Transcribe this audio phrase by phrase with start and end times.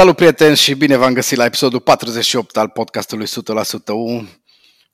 [0.00, 3.30] Salut prieteni și bine v-am găsit la episodul 48 al podcastului 100%
[3.86, 4.28] U,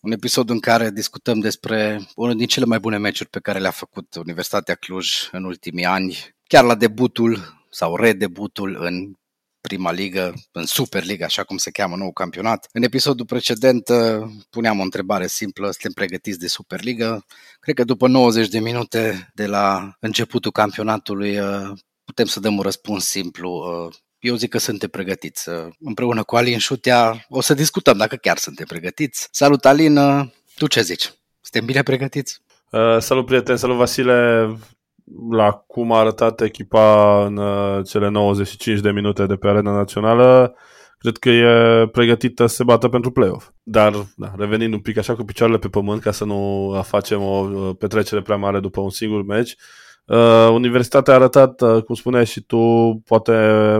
[0.00, 3.71] un episod în care discutăm despre unul din cele mai bune meciuri pe care le-a
[3.71, 9.12] făcut Universitatea Cluj în ultimii ani, chiar la debutul sau redebutul în
[9.61, 12.68] prima ligă, în Superliga, așa cum se cheamă nou campionat.
[12.73, 17.25] În episodul precedent uh, puneam o întrebare simplă, suntem pregătiți de Superliga?
[17.61, 21.70] Cred că după 90 de minute de la începutul campionatului uh,
[22.04, 23.91] putem să dăm un răspuns simplu.
[24.20, 25.48] Uh, eu zic că suntem pregătiți.
[25.80, 29.29] Împreună cu Alin Șutea o să discutăm dacă chiar suntem pregătiți.
[29.30, 29.98] Salut Alin,
[30.57, 31.12] tu ce zici?
[31.40, 32.41] Suntem bine pregătiți?
[32.71, 34.48] Uh, salut prieten, salut Vasile
[35.30, 40.55] la cum a arătat echipa în uh, cele 95 de minute de pe arena națională,
[40.98, 43.48] cred că e pregătită să se bată pentru play-off.
[43.62, 47.48] Dar, da, revenind un pic așa cu picioarele pe pământ, ca să nu facem o
[47.52, 49.86] uh, petrecere prea mare după un singur meci, Uh,
[50.52, 52.56] Universitatea a arătat, uh, cum spuneai și tu,
[53.06, 53.33] poate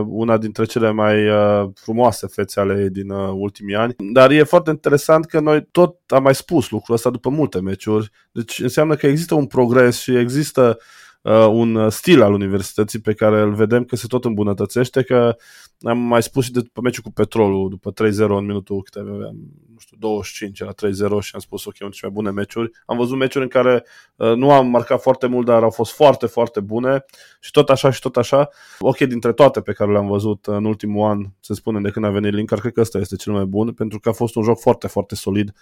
[0.07, 3.95] una dintre cele mai uh, frumoase fețe ale ei din uh, ultimii ani.
[4.13, 8.11] Dar e foarte interesant că noi tot am mai spus lucrul ăsta după multe meciuri.
[8.31, 11.06] Deci înseamnă că există un progres și există uh,
[11.49, 15.35] un stil al universității pe care îl vedem că se tot îmbunătățește, că
[15.81, 19.35] am mai spus și după meciul cu Petrolul, după 3-0 în minutul câte aveam,
[19.73, 20.71] nu știu, 25 la
[21.19, 22.71] 3-0 și am spus ok, unul mai bune meciuri.
[22.85, 26.25] Am văzut meciuri în care uh, nu am marcat foarte mult, dar au fost foarte,
[26.25, 27.05] foarte bune
[27.39, 28.49] și tot așa și tot așa.
[28.79, 32.09] Ok, dintre toate pe care le-am văzut în ultimul an, se spune de când a
[32.09, 34.59] venit Linkar, cred că ăsta este cel mai bun, pentru că a fost un joc
[34.59, 35.53] foarte, foarte solid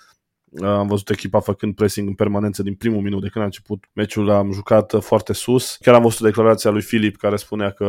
[0.64, 4.30] am văzut echipa făcând pressing în permanență din primul minut de când a început meciul,
[4.30, 5.78] am jucat foarte sus.
[5.81, 7.86] Chiar am văzut declarația lui Filip care spunea că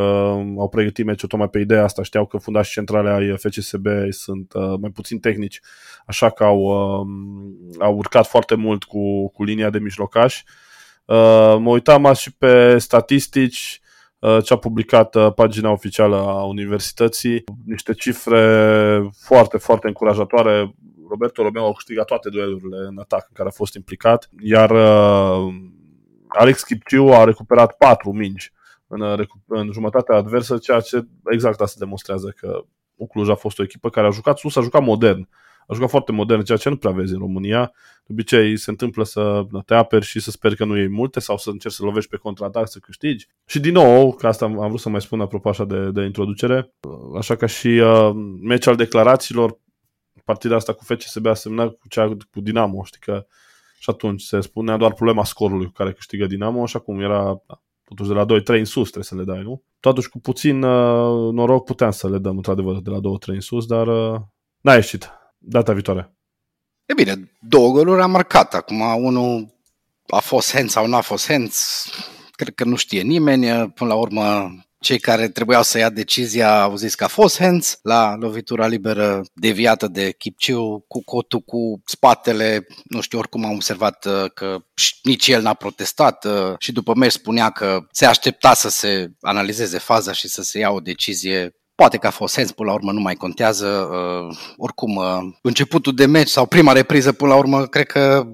[0.59, 4.75] au pregătit meciul tocmai pe ideea asta, știau că fundașii centrale ai FCSB sunt uh,
[4.81, 5.61] mai puțin tehnici,
[6.07, 7.07] așa că au, uh,
[7.79, 10.43] au urcat foarte mult cu, cu linia de mijlocaș.
[11.07, 13.81] Uh, mă uitam și pe statistici,
[14.19, 20.75] uh, ce a publicat uh, pagina oficială a universității, niște cifre foarte, foarte încurajatoare.
[21.17, 25.55] Roberto Romeo a câștigat toate duelurile în atac în care a fost implicat, iar uh,
[26.29, 28.53] Alex Kipciu a recuperat patru mingi
[28.87, 32.65] în, uh, în jumătatea adversă, ceea ce exact asta demonstrează că
[33.09, 35.29] Cluj a fost o echipă care a jucat sus, a jucat modern.
[35.67, 37.73] A jucat foarte modern, ceea ce nu prea vezi în România.
[38.05, 41.37] De obicei se întâmplă să te aperi și să speri că nu iei multe sau
[41.37, 43.27] să încerci să lovești pe contraatac să câștigi.
[43.47, 46.73] Și din nou, că asta am vrut să mai spun apropo așa de, de introducere,
[47.19, 49.59] așa ca și uh, meci al declarațiilor,
[50.27, 53.27] partida asta cu FCSB a semnat cu cea cu Dinamo, știi că
[53.79, 57.63] și atunci se spunea doar problema scorului cu care câștigă Dinamo și acum era da,
[57.85, 59.63] totuși de la 2-3 în sus trebuie să le dai, nu?
[59.81, 63.67] Totuși cu puțin uh, noroc puteam să le dăm într-adevăr de la 2-3 în sus,
[63.67, 64.21] dar uh,
[64.61, 66.17] n-a ieșit data viitoare.
[66.85, 68.55] E bine, două goluri am marcat.
[68.55, 69.55] Acum unul
[70.07, 71.89] a fost hands sau nu a fost hands,
[72.31, 73.71] cred că nu știe nimeni.
[73.71, 77.79] Până la urmă cei care trebuiau să ia decizia au zis că a fost hands
[77.83, 84.05] la lovitura liberă deviată de Kipciu cu cotul cu spatele, nu știu, oricum am observat
[84.05, 84.57] uh, că
[85.03, 89.79] nici el n-a protestat uh, și după meci spunea că se aștepta să se analizeze
[89.79, 92.93] faza și să se ia o decizie Poate că a fost sens, până la urmă
[92.93, 93.67] nu mai contează.
[93.67, 98.27] Uh, oricum, uh, începutul de meci sau prima repriză, până la urmă, cred că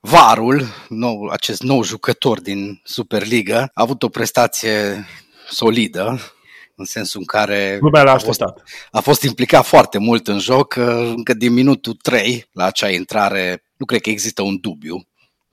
[0.00, 5.06] Varul, nou, acest nou jucător din Superliga, a avut o prestație
[5.50, 6.18] solidă,
[6.74, 8.42] în sensul în care a fost,
[8.90, 10.76] a fost implicat foarte mult în joc,
[11.16, 15.06] încă din minutul 3 la acea intrare, nu cred că există un dubiu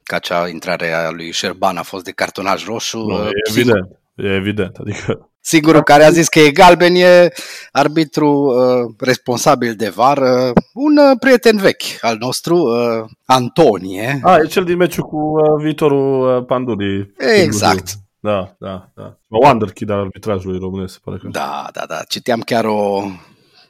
[0.04, 2.98] că acea intrare a lui Șerban a fost de cartonaj roșu.
[2.98, 5.30] Nu, e evident, e evident, adică...
[5.40, 7.34] Singurul care a zis că e galben e
[7.72, 14.20] arbitru uh, responsabil de var, uh, un uh, prieten vechi al nostru, uh, Antonie.
[14.24, 17.14] Ah, e cel din meciul cu uh, viitorul uh, Panduri.
[17.44, 17.94] Exact.
[18.26, 19.18] Da, da, da.
[19.28, 21.28] Wonderkid al arbitrajului românesc, pare că.
[21.28, 22.04] Da, da, da.
[22.08, 23.04] Citeam chiar o,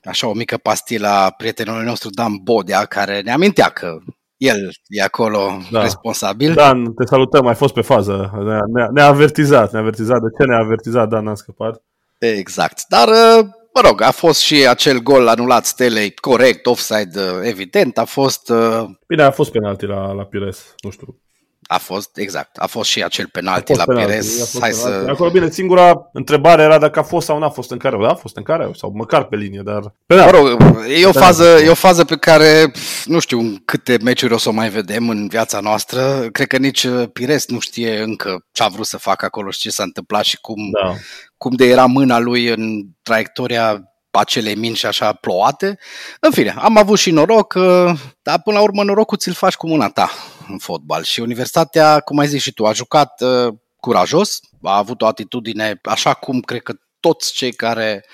[0.03, 3.97] așa, o mică pastilă a prietenului nostru Dan Bodea, care ne amintea că
[4.37, 5.81] el e acolo da.
[5.81, 6.53] responsabil.
[6.53, 8.31] Dan, te salutăm, ai fost pe fază.
[8.43, 10.21] Ne-a, ne-a, ne-a avertizat, ne-a avertizat.
[10.21, 11.83] De ce ne-a avertizat Dan, n-a scăpat?
[12.19, 12.85] Exact.
[12.87, 17.97] Dar, uh, mă rog, a fost și acel gol anulat Stelei corect, offside uh, evident,
[17.97, 18.49] a fost...
[18.49, 21.19] Uh, Bine, a fost penalti la, la Pires, nu știu.
[21.67, 24.57] A fost, exact, a fost și acel penalti la penalti, Perez.
[24.59, 25.05] Hai să...
[25.09, 27.97] Acolo, bine, singura întrebare era dacă a fost sau nu a fost în care.
[28.01, 29.93] Da, a fost în care, sau măcar pe linie, dar...
[30.05, 30.33] Penalti.
[30.33, 30.59] Mă rog,
[31.01, 32.71] e o, fază, e o fază pe care
[33.05, 36.27] nu știu câte meciuri o să o mai vedem în viața noastră.
[36.31, 39.59] Cred că nici uh, Pires nu știe încă ce a vrut să facă acolo și
[39.59, 40.93] ce s-a întâmplat și cum, da.
[41.37, 45.79] cum de era mâna lui în traiectoria acele minci așa ploate.
[46.19, 47.91] În fine, am avut și noroc, uh,
[48.21, 50.09] dar până la urmă norocul ți-l faci cu mâna ta
[50.47, 51.03] în fotbal.
[51.03, 55.79] Și Universitatea, cum ai zis și tu, a jucat uh, curajos, a avut o atitudine
[55.83, 58.05] așa cum cred că toți cei care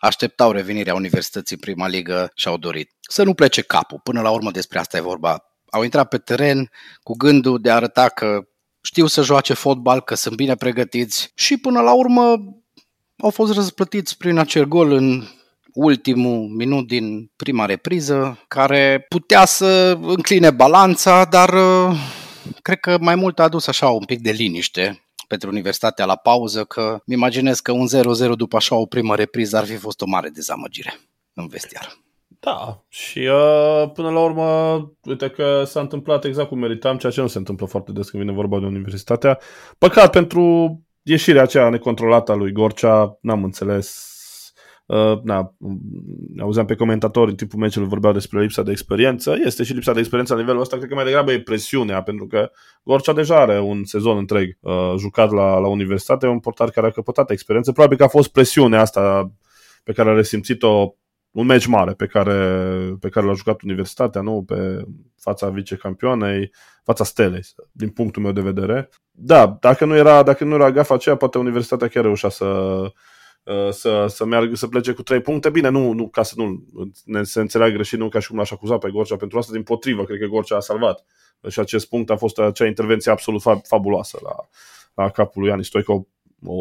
[0.00, 4.00] așteptau revenirea Universității în prima ligă și au dorit să nu plece capul.
[4.02, 5.44] Până la urmă despre asta e vorba.
[5.70, 6.70] Au intrat pe teren
[7.02, 8.40] cu gândul de a arăta că
[8.82, 12.36] știu să joace fotbal, că sunt bine pregătiți și până la urmă
[13.18, 15.26] au fost răsplătiți prin acel gol în
[15.74, 21.96] ultimul minut din prima repriză, care putea să încline balanța, dar uh,
[22.62, 26.64] cred că mai mult a adus așa un pic de liniște pentru Universitatea la pauză,
[26.64, 27.86] că mi imaginez că un
[28.32, 31.00] 0-0 după așa o primă repriză ar fi fost o mare dezamăgire
[31.34, 31.98] în vestiar.
[32.40, 37.20] Da, și uh, până la urmă, uite că s-a întâmplat exact cum meritam, ceea ce
[37.20, 39.38] nu se întâmplă foarte des când vine vorba de Universitatea.
[39.78, 44.19] Păcat pentru ieșirea aceea necontrolată a lui Gorcea, n-am înțeles
[44.90, 45.54] Uh, na,
[46.40, 49.36] auzeam pe comentatori în timpul meciului vorbeau despre lipsa de experiență.
[49.44, 52.26] Este și lipsa de experiență la nivelul ăsta, cred că mai degrabă e presiunea, pentru
[52.26, 52.50] că
[52.82, 56.90] Gorcea deja are un sezon întreg uh, jucat la, la universitate, un portar care a
[56.90, 57.72] căpătat experiență.
[57.72, 59.32] Probabil că a fost presiunea asta
[59.84, 60.94] pe care a resimțit-o
[61.30, 62.34] un meci mare pe care,
[63.00, 64.42] pe care l-a jucat Universitatea, nu?
[64.46, 64.84] Pe
[65.18, 66.52] fața vicecampioanei,
[66.84, 68.88] fața Stelei, din punctul meu de vedere.
[69.10, 72.90] Da, dacă nu era, dacă nu era gafa aceea, poate Universitatea chiar reușea să, Uh,
[73.70, 75.50] să, să meargă, să plece cu 3 puncte.
[75.50, 76.64] Bine, nu, nu ca să nu
[77.04, 79.62] ne, se înțeleagă greșit, nu ca și cum l-aș acuza pe Gorcea pentru asta, din
[79.62, 81.04] potrivă, cred că Gorcea a salvat.
[81.48, 84.34] Și acest punct a fost acea intervenție absolut fabuloasă la,
[84.94, 86.06] la capul lui Ani Stoico,
[86.44, 86.56] o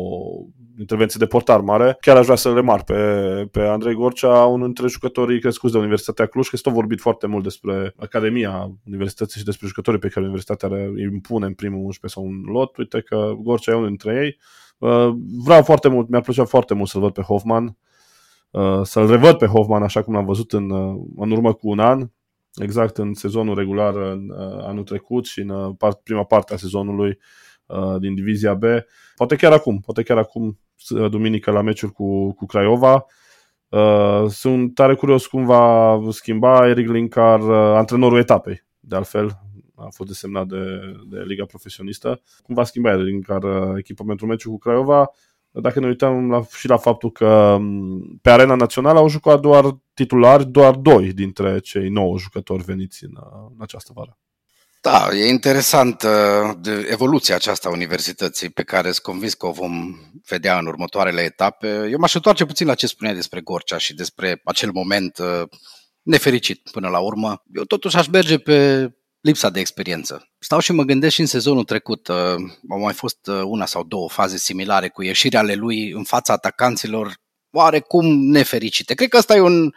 [0.79, 1.97] intervenție de portar mare.
[2.01, 3.03] Chiar aș vrea să remar pe,
[3.51, 7.43] pe Andrei Gorcea, unul dintre jucătorii crescuți de Universitatea Cluj, că s-a vorbit foarte mult
[7.43, 12.29] despre Academia Universității și despre jucătorii pe care Universitatea îi impune în primul 11 sau
[12.29, 12.77] un lot.
[12.77, 14.59] Uite că Gorcea e unul dintre ei Uh,
[15.43, 17.77] vreau foarte mult, mi-ar plăcea foarte mult să-l văd pe Hoffman,
[18.51, 21.79] uh, să-l revăd pe Hoffman așa cum l-am văzut în, uh, în urmă cu un
[21.79, 22.09] an,
[22.61, 24.31] exact în sezonul regular în
[24.61, 27.19] anul trecut și în prima parte a sezonului
[27.99, 28.63] din Divizia B.
[29.15, 30.59] Poate chiar acum, poate chiar acum,
[31.09, 33.05] duminică la meciul cu, cu Craiova.
[34.27, 39.39] Sunt tare curios cum va schimba Eric Linkar, antrenorul etapei, de altfel,
[39.79, 40.57] a fost desemnat de,
[41.09, 42.21] de Liga Profesionistă.
[42.43, 45.11] Cum va schimba din care echipa pentru meciul cu Craiova?
[45.51, 47.57] Dacă ne uităm la, și la faptul că
[48.21, 53.11] pe arena națională au jucat doar titulari, doar doi dintre cei nouă jucători veniți în,
[53.49, 54.17] în această vară.
[54.81, 59.51] Da, e interesant uh, de evoluția aceasta a universității pe care sunt convins că o
[59.51, 61.87] vom vedea în următoarele etape.
[61.91, 65.41] Eu m-aș întoarce puțin la ce spuneai despre Gorcea și despre acel moment uh,
[66.01, 67.43] nefericit până la urmă.
[67.53, 68.89] Eu totuși aș merge pe
[69.21, 70.29] lipsa de experiență.
[70.39, 72.15] Stau și mă gândesc și în sezonul trecut, uh,
[72.69, 76.33] au mai fost uh, una sau două faze similare cu ieșirea ale lui în fața
[76.33, 77.13] atacanților
[77.51, 78.93] oarecum nefericite.
[78.93, 79.71] Cred că ăsta e un,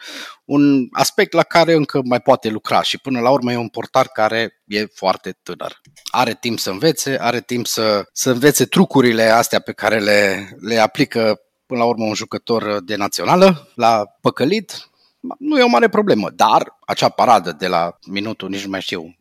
[0.45, 4.09] un aspect la care încă mai poate lucra și până la urmă e un portar
[4.09, 5.81] care e foarte tânăr.
[6.11, 10.79] Are timp să învețe, are timp să, să învețe trucurile astea pe care le, le
[10.79, 14.91] aplică până la urmă un jucător de națională la păcălit,
[15.39, 19.17] nu e o mare problemă, dar acea paradă de la minutul, nici nu mai știu,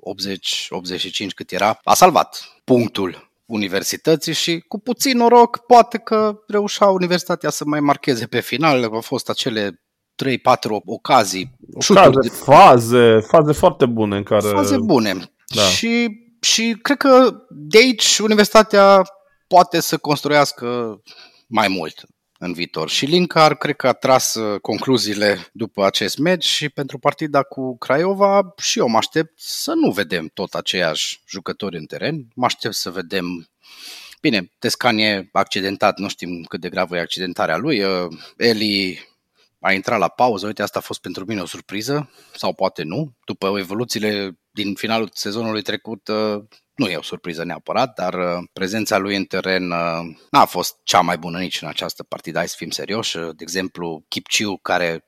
[1.25, 7.50] 80-85 cât era, a salvat punctul universității și cu puțin noroc poate că reușea universitatea
[7.50, 8.83] să mai marcheze pe final.
[8.83, 9.81] Au fost acele
[10.24, 10.38] 3-4
[10.86, 11.56] ocazii.
[11.74, 14.48] Ocazii, faze, faze foarte bune în care...
[14.48, 15.31] Faze bune.
[15.56, 15.62] Da.
[15.62, 16.09] Și,
[16.39, 19.01] și cred că de aici universitatea
[19.48, 21.01] poate să construiască
[21.48, 22.06] mai mult
[22.43, 22.89] în viitor.
[22.89, 27.77] Și Linkar cred că a tras uh, concluziile după acest meci și pentru partida cu
[27.77, 32.27] Craiova și eu mă aștept să nu vedem tot aceiași jucători în teren.
[32.36, 33.50] Mă aștept să vedem
[34.21, 37.83] Bine, Tescan e accidentat, nu știm cât de gravă e accidentarea lui.
[37.83, 38.07] Uh,
[38.38, 39.00] Eli
[39.60, 43.13] a intrat la pauză, uite, asta a fost pentru mine o surpriză, sau poate nu.
[43.25, 46.43] După evoluțiile din finalul sezonului trecut, uh,
[46.75, 51.01] nu e o surpriză neapărat, dar uh, prezența lui în teren uh, n-a fost cea
[51.01, 53.17] mai bună nici în această partidă, hai să fim serioși.
[53.17, 55.05] De exemplu, Kipciu, care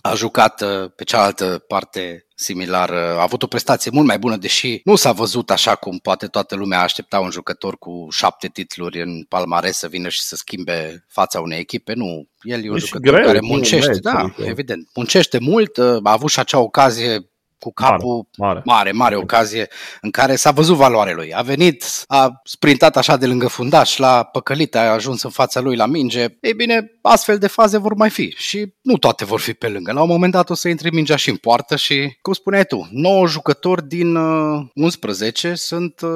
[0.00, 0.62] a jucat
[0.96, 5.50] pe cealaltă parte similar, a avut o prestație mult mai bună, deși nu s-a văzut
[5.50, 10.08] așa cum poate toată lumea aștepta un jucător cu șapte titluri în palmares să vină
[10.08, 11.92] și să schimbe fața unei echipe.
[11.92, 14.42] Nu, el e un e jucător greu, care muncește, da, adică.
[14.42, 17.33] evident, muncește mult, a avut și acea ocazie
[17.64, 19.68] cu capul mare, mare, mare, mare ocazie
[20.00, 21.34] în care s-a văzut valoarea lui.
[21.34, 25.76] A venit, a sprintat așa de lângă fundaș, la păcălit, a ajuns în fața lui
[25.76, 26.26] la minge.
[26.40, 29.92] Ei bine, astfel de faze vor mai fi și nu toate vor fi pe lângă.
[29.92, 32.88] La un moment dat o să intre mingea și în poartă și, cum spuneai tu,
[32.90, 36.10] 9 jucători din uh, 11 sunt uh,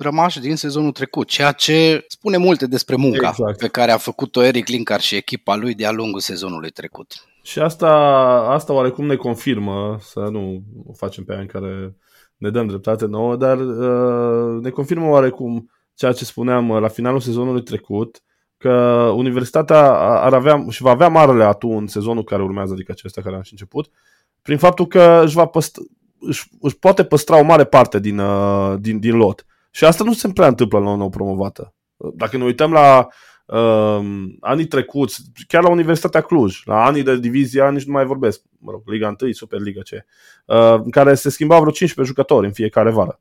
[0.00, 3.58] rămași din sezonul trecut, ceea ce spune multe despre munca exact.
[3.58, 7.12] pe care a făcut-o Eric Linkar și echipa lui de-a lungul sezonului trecut.
[7.42, 7.88] Și asta,
[8.48, 11.96] asta oarecum ne confirmă, să nu o facem pe aia în care
[12.36, 17.20] ne dăm dreptate nouă, dar uh, ne confirmă oarecum ceea ce spuneam uh, la finalul
[17.20, 18.22] sezonului trecut,
[18.56, 18.72] că
[19.14, 23.36] universitatea ar avea și va avea marele atu în sezonul care urmează, adică acesta care
[23.36, 23.90] a și început,
[24.42, 25.82] prin faptul că își, va păstra,
[26.20, 29.46] își, își poate păstra o mare parte din, uh, din, din lot.
[29.70, 31.74] Și asta nu se prea întâmplă la o nouă promovată.
[32.14, 33.08] Dacă ne uităm la
[33.46, 34.00] uh,
[34.40, 38.70] anii trecuți, chiar la Universitatea Cluj, la anii de divizia, nici nu mai vorbesc, mă
[38.70, 40.04] rog, Liga 1, Superliga ce,
[40.46, 43.20] uh, în care se schimbau vreo 15 jucători în fiecare vară.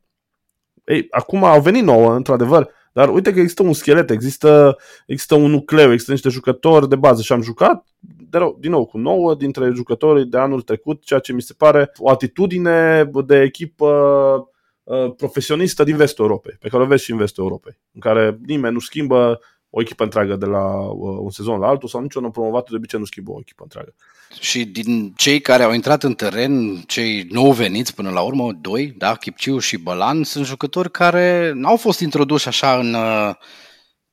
[0.85, 5.51] Ei, acum au venit nouă, într-adevăr, dar uite că există un schelet, există, există un
[5.51, 7.85] nucleu, există niște jucători de bază și am jucat
[8.29, 11.53] de rău, din nou cu nouă dintre jucătorii de anul trecut, ceea ce mi se
[11.57, 14.57] pare o atitudine de echipă uh,
[15.17, 18.73] profesionistă din vestul Europei, pe care o vezi și în vestul Europei, în care nimeni
[18.73, 22.69] nu schimbă o echipă întreagă de la uh, un sezon la altul sau niciun promovat
[22.69, 23.95] de obicei nu schimbă o echipă întreagă.
[24.39, 28.93] Și din cei care au intrat în teren, cei nou veniți până la urmă, doi,
[28.97, 33.35] da, Chipciu și Bălan, sunt jucători care n-au fost introduși așa în uh,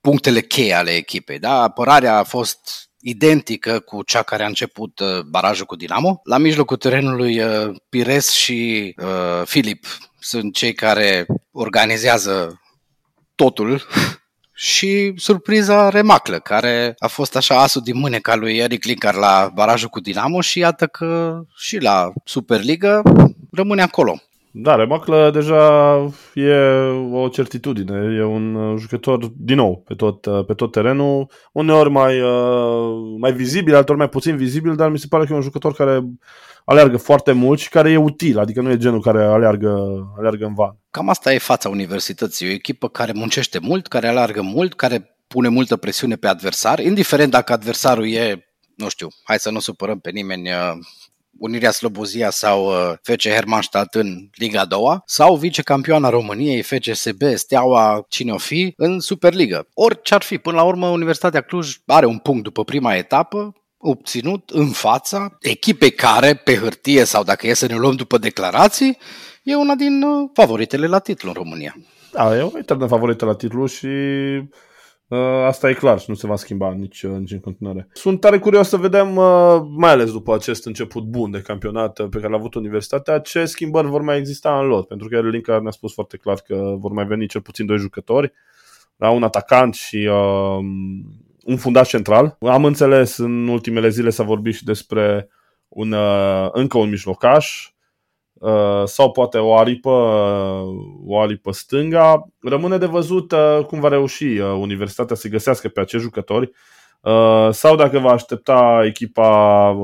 [0.00, 1.38] punctele cheie ale echipei.
[1.38, 1.62] Da?
[1.62, 6.20] Apărarea a fost identică cu cea care a început uh, barajul cu Dinamo.
[6.24, 9.86] La mijlocul terenului uh, Pires și uh, Filip
[10.18, 12.60] sunt cei care organizează
[13.34, 13.82] totul
[14.54, 19.88] și surpriza Remaclă, care a fost așa asul din mâneca lui Eric Linkar la barajul
[19.88, 23.02] cu Dinamo și iată că și la Superliga
[23.50, 24.20] rămâne acolo.
[24.58, 25.94] Da, Remaclă deja
[26.34, 26.52] e
[27.12, 32.20] o certitudine, e un jucător, din nou, pe tot, pe tot terenul, uneori mai,
[33.18, 36.00] mai vizibil, altor mai puțin vizibil, dar mi se pare că e un jucător care
[36.64, 39.78] aleargă foarte mult și care e util, adică nu e genul care aleargă,
[40.18, 40.78] aleargă în van.
[40.90, 45.48] Cam asta e fața universității, o echipă care muncește mult, care aleargă mult, care pune
[45.48, 48.46] multă presiune pe adversar, indiferent dacă adversarul e,
[48.76, 50.78] nu știu, hai să nu supărăm pe nimeni, uh,
[51.38, 58.32] Unirea Slobozia sau uh, FC Hermannstadt în Liga 2 sau vicecampioana României FCSB, Steaua, cine
[58.32, 59.66] o fi, în Superliga.
[59.74, 64.50] Orice ar fi, până la urmă Universitatea Cluj are un punct după prima etapă, obținut
[64.50, 68.98] în fața echipei care, pe hârtie sau dacă e să ne luăm după declarații,
[69.42, 71.76] e una din uh, favoritele la titlu în România.
[72.12, 74.44] Da, e o eternă favorită la titlu și uh,
[75.46, 77.88] asta e clar și nu se va schimba nici, uh, nici în continuare.
[77.92, 82.18] Sunt tare curios să vedem, uh, mai ales după acest început bun de campionat pe
[82.18, 84.86] care l-a avut Universitatea, ce schimbări vor mai exista în lot.
[84.88, 88.32] Pentru că Linka ne-a spus foarte clar că vor mai veni cel puțin doi jucători,
[88.96, 90.58] la un atacant și uh,
[91.44, 92.36] un fundaș central.
[92.40, 95.28] Am înțeles, în ultimele zile s-a vorbit și despre
[95.68, 97.75] un, uh, încă un mijlocaș uh,
[98.84, 99.90] sau poate o aripă,
[101.04, 102.28] o aripă stânga.
[102.40, 106.50] Rămâne de văzut uh, cum va reuși Universitatea să găsească pe acești jucători
[107.50, 109.76] sau dacă va aștepta echipa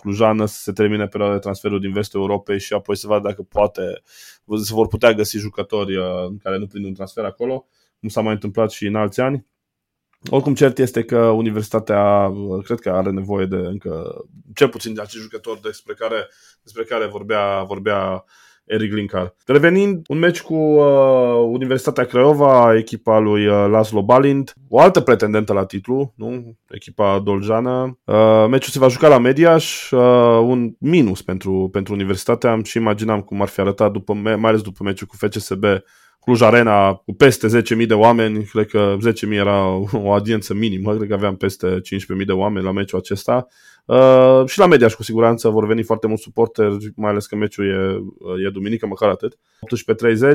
[0.00, 3.42] clujană să se termine perioada de transferul din vestul Europei și apoi să vadă dacă
[3.42, 4.02] poate,
[4.62, 5.94] se vor putea găsi jucători
[6.42, 7.66] care nu prind un transfer acolo,
[8.00, 9.46] cum s-a mai întâmplat și în alți ani.
[10.30, 12.32] Oricum, cert este că universitatea,
[12.64, 16.28] cred că are nevoie de încă, cel puțin de acești jucători despre care,
[16.62, 18.24] despre care vorbea, vorbea
[18.64, 19.34] Eric Linkar.
[19.46, 25.52] Revenind, un meci cu uh, Universitatea Craiova, echipa lui uh, Laszlo Balind, o altă pretendentă
[25.52, 26.56] la titlu, nu?
[26.68, 27.98] echipa doljană.
[28.04, 30.00] Uh, meciul se va juca la Mediaș, uh,
[30.42, 32.50] un minus pentru, pentru Universitatea.
[32.50, 35.64] Am și imaginam cum ar fi arătat, după, mai ales după meciul cu FCSB,
[36.24, 41.08] Cluj Arena cu peste 10.000 de oameni, cred că 10.000 era o audiență minimă, cred
[41.08, 43.46] că aveam peste 15.000 de oameni la meciul acesta.
[43.84, 47.66] Uh, și la Mediaș cu siguranță vor veni foarte mulți suporteri, mai ales că meciul
[47.66, 49.38] e, e duminică, măcar atât.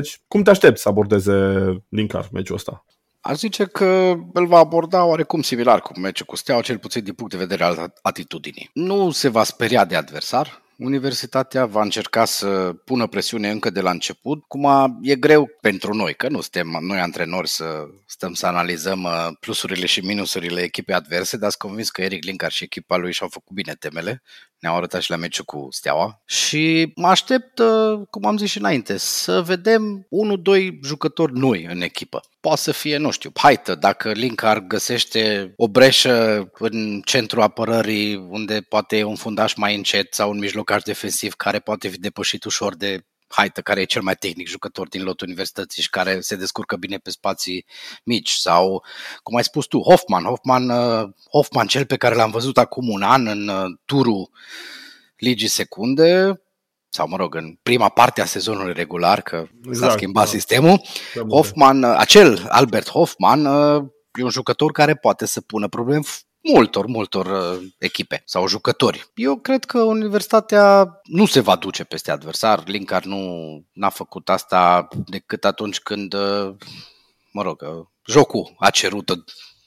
[0.28, 1.32] Cum te aștepți să abordeze
[1.88, 2.84] Linkar meciul ăsta?
[3.20, 7.12] Aș zice că îl va aborda oarecum similar cu meciul cu Steaua, cel puțin din
[7.12, 8.70] punct de vedere al atitudinii.
[8.72, 13.90] Nu se va speria de adversar, Universitatea va încerca să pună presiune încă de la
[13.90, 14.44] început.
[14.46, 14.66] Cum
[15.02, 19.86] e greu pentru noi, că nu suntem noi antrenori să stăm să analizăm uh, plusurile
[19.86, 23.54] și minusurile echipei adverse, dar sunt convins că Eric Linkar și echipa lui și-au făcut
[23.54, 24.22] bine temele.
[24.58, 26.22] Ne-au arătat și la meciul cu Steaua.
[26.24, 31.66] Și mă aștept, uh, cum am zis și înainte, să vedem unul, doi jucători noi
[31.70, 32.20] în echipă.
[32.40, 38.60] Poate să fie, nu știu, haită, dacă Linkar găsește o breșă în centrul apărării unde
[38.60, 42.76] poate e un fundaș mai încet sau un mijlocaș defensiv care poate fi depășit ușor
[42.76, 46.76] de Haită, care e cel mai tehnic jucător din lotul universității și care se descurcă
[46.76, 47.66] bine pe spații
[48.04, 48.30] mici.
[48.30, 48.84] Sau,
[49.22, 50.24] cum ai spus tu, Hoffman.
[50.24, 54.30] Hoffman, uh, Hoffman cel pe care l-am văzut acum un an în uh, turul
[55.16, 56.42] Ligii Secunde,
[56.88, 60.30] sau mă rog, în prima parte a sezonului regular, că exact, s-a schimbat da.
[60.30, 60.80] sistemul.
[61.28, 63.44] Hoffman, uh, acel Albert Hoffman,
[64.18, 66.02] e un jucător care poate să pună probleme
[66.42, 69.10] multor, multor uh, echipe sau jucători.
[69.14, 72.62] Eu cred că universitatea nu se va duce peste adversar.
[72.66, 73.20] Linkar nu
[73.72, 76.54] n-a făcut asta decât atunci când, uh,
[77.32, 79.10] mă rog, uh, jocul a cerut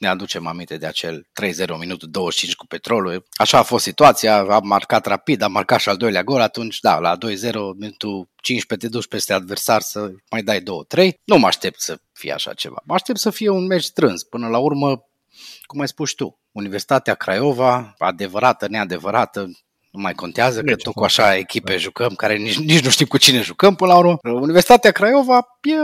[0.02, 3.24] ne aducem aminte de acel 3-0 minutul 25 cu petrolul.
[3.32, 6.98] Așa a fost situația, a marcat rapid, a marcat și al doilea gol, atunci da,
[6.98, 7.18] la 2-0
[7.76, 10.64] minutul 15 te duci peste adversar să mai dai 2-3.
[11.24, 12.82] Nu mă aștept să fie așa ceva.
[12.84, 14.22] Mă aștept să fie un meci strâns.
[14.22, 15.04] Până la urmă,
[15.62, 19.40] cum ai spus tu, Universitatea Craiova, adevărată, neadevărată,
[19.90, 23.16] nu mai contează că tot cu așa echipe jucăm, care nici, nici nu știm cu
[23.16, 24.18] cine jucăm până la urmă.
[24.22, 25.74] Universitatea Craiova e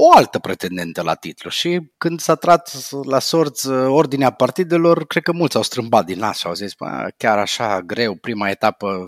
[0.00, 5.22] o altă pretendentă la titlu și când s-a trat la sorți uh, ordinea partidelor, cred
[5.22, 6.72] că mulți au strâmbat din nas și au zis,
[7.16, 9.06] chiar așa greu, prima etapă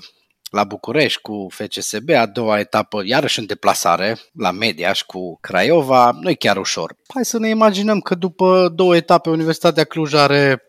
[0.50, 6.30] la București cu FCSB, a doua etapă iarăși în deplasare la Mediaș cu Craiova, nu
[6.30, 6.96] e chiar ușor.
[7.14, 10.62] Hai să ne imaginăm că după două etape Universitatea Cluj are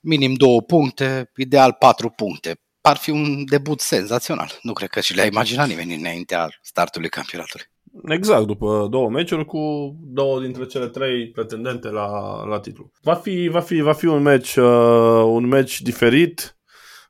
[0.00, 2.60] minim două puncte, ideal patru puncte.
[2.80, 4.58] Ar fi un debut senzațional.
[4.62, 7.66] Nu cred că și le-a imaginat nimeni înaintea startului campionatului.
[8.08, 12.08] Exact, după două meciuri cu două dintre cele trei pretendente la,
[12.44, 12.90] la titlu.
[13.02, 16.57] Va fi, va fi, va fi un meci, uh, un meci diferit,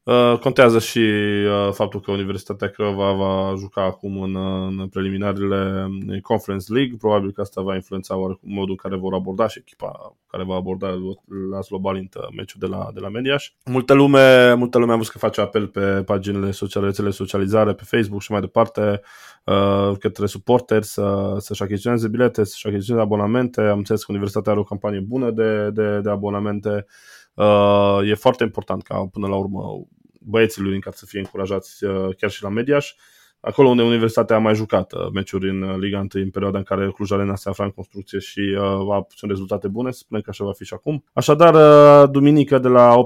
[0.08, 5.88] Uh, contează și uh, faptul că Universitatea Craiova va juca acum în, uh, în preliminarele
[6.22, 6.96] Conference League.
[6.98, 10.88] Probabil că asta va influența modul în care vor aborda și echipa care va aborda
[11.50, 13.52] Laszlo Balint meciul de la, de la Mediaș.
[13.64, 17.82] Multă lume, multă lume a văzut că face apel pe paginile sociale, rețele socializare, pe
[17.86, 19.00] Facebook și mai departe
[19.98, 23.60] către suporteri să, să-și achiziționeze bilete, să-și achiziționeze abonamente.
[23.60, 26.86] Am înțeles că Universitatea are o campanie bună de, de, de abonamente.
[27.38, 29.60] Uh, e foarte important ca până la urmă
[30.18, 32.94] băieții lui care să fie încurajați uh, chiar și la Mediaș,
[33.40, 36.64] acolo unde Universitatea a mai jucat uh, meciuri în uh, Liga 1 în perioada în
[36.64, 40.30] care Cluj Arena se afla în construcție și uh, a obținut rezultate bune, spunem că
[40.30, 41.04] așa va fi și acum.
[41.12, 42.96] Așadar, uh, duminică de la 18.30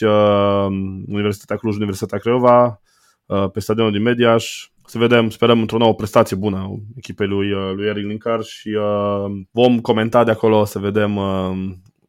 [0.00, 0.66] uh,
[1.06, 2.80] Universitatea Cluj, Universitatea Craiova,
[3.26, 7.50] uh, pe stadionul din Mediaș, să vedem, sperăm într-o nouă prestație bună a echipei lui,
[7.50, 11.50] lui Eric Linkar și uh, vom comenta de acolo să vedem uh,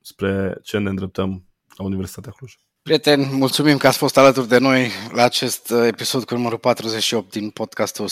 [0.02, 1.46] spre ce ne îndreptăm
[1.78, 2.54] la Universitatea Cluj.
[2.90, 7.32] Prieteni, mulțumim că ați fost alături de noi la acest uh, episod cu numărul 48
[7.32, 8.08] din podcastul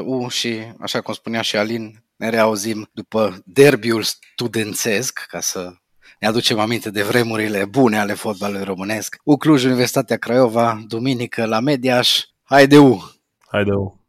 [0.00, 5.72] 100% U și, așa cum spunea și Alin, ne reauzim după derbiul studențesc, ca să
[6.18, 9.16] ne aducem aminte de vremurile bune ale fotbalului românesc.
[9.24, 12.24] U Cluj, Universitatea Craiova, duminică la Mediaș.
[12.42, 13.10] Haide U!
[13.50, 13.99] Haide U!